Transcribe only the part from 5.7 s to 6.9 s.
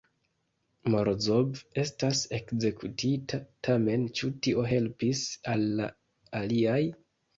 la aliaj?